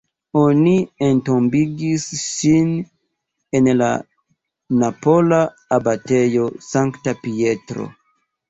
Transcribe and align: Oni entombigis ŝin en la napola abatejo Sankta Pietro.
Oni 0.43 0.71
entombigis 1.07 2.05
ŝin 2.21 2.71
en 3.59 3.69
la 3.83 3.91
napola 4.85 5.43
abatejo 5.79 6.49
Sankta 6.73 7.15
Pietro. 7.25 7.91